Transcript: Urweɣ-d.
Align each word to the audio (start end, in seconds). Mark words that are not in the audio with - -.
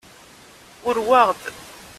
Urweɣ-d. 0.87 1.41